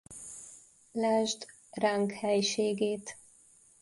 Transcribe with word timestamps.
Lásd 0.91 1.45
Ránk 1.71 2.11
helységét. 2.11 3.15